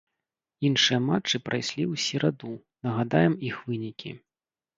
Іншыя 0.69 0.97
матчы 1.09 1.39
прайшлі 1.49 1.83
ў 1.91 2.05
сераду, 2.05 2.51
нагадаем 2.89 3.37
іх 3.53 3.61
вынікі. 3.69 4.17